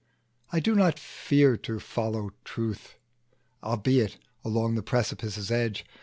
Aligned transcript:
I 0.51 0.59
do 0.59 0.73
not 0.73 0.97
fear 0.97 1.55
to 1.57 1.79
follow 1.79 2.25
out 2.25 2.31
the 2.31 2.43
truth, 2.49 2.95
Albeit 3.61 4.17
along 4.43 4.73
the 4.73 4.81
precipice's 4.81 5.51
edge. 5.51 5.85